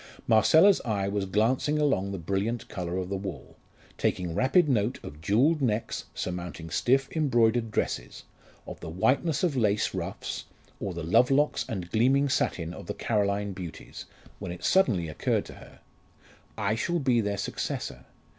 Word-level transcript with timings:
Marcella's 0.25 0.81
eye 0.81 1.07
was 1.07 1.27
glancing 1.27 1.77
along 1.77 2.11
the 2.11 2.17
brilliant 2.17 2.67
colour 2.67 2.97
of 2.97 3.09
the 3.09 3.15
wall, 3.15 3.55
taking 3.99 4.33
rapid 4.33 4.67
note 4.67 4.99
of 5.03 5.21
jewelled 5.21 5.61
necks 5.61 6.05
surmounting 6.15 6.71
stiff 6.71 7.07
embroidered 7.15 7.69
dresses, 7.69 8.23
of 8.65 8.79
the 8.79 8.89
whiteness 8.89 9.43
of 9.43 9.55
lace 9.55 9.93
ruffs, 9.93 10.45
or 10.79 10.95
the 10.95 11.03
love 11.03 11.29
locks 11.29 11.65
and 11.69 11.91
gleaming 11.91 12.29
satin 12.29 12.73
of 12.73 12.87
the 12.87 12.95
Caroline 12.95 13.53
beauties, 13.53 14.05
when 14.39 14.51
it 14.51 14.63
suddenly 14.63 15.07
occurred 15.07 15.45
to 15.45 15.53
her, 15.61 15.81
"I 16.57 16.73
shall 16.73 16.97
be 16.97 17.21
their 17.21 17.37
successor. 17.37 18.05